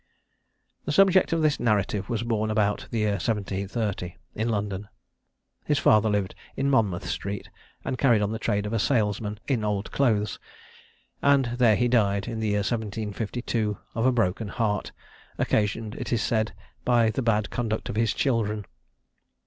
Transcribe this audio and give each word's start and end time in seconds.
The 0.85 0.91
subject 0.91 1.31
of 1.31 1.43
this 1.43 1.59
narrative 1.59 2.09
was 2.09 2.23
born 2.23 2.49
about 2.49 2.87
the 2.89 2.97
year 2.97 3.19
1730, 3.21 4.17
in 4.33 4.49
London 4.49 4.89
his 5.63 5.77
father 5.77 6.09
lived 6.09 6.33
in 6.55 6.71
Monmouth 6.71 7.07
street, 7.07 7.51
and 7.85 7.99
carried 7.99 8.23
on 8.23 8.31
the 8.31 8.39
trade 8.39 8.65
of 8.65 8.73
a 8.73 8.79
salesman 8.79 9.39
in 9.47 9.63
old 9.63 9.91
clothes, 9.91 10.39
and 11.21 11.45
there 11.59 11.75
he 11.75 11.87
died, 11.87 12.27
in 12.27 12.39
the 12.39 12.47
year 12.47 12.65
1752, 12.65 13.77
of 13.93 14.07
a 14.07 14.11
broken 14.11 14.47
heart, 14.47 14.91
occasioned, 15.37 15.93
it 15.93 16.11
is 16.11 16.23
said, 16.23 16.55
by 16.83 17.11
the 17.11 17.21
bad 17.21 17.51
conduct 17.51 17.87
of 17.87 17.95
his 17.95 18.11
children. 18.11 18.65